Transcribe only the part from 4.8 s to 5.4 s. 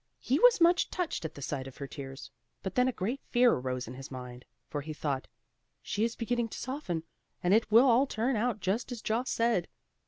he thought,